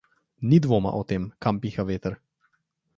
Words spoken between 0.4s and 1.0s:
Ni dvoma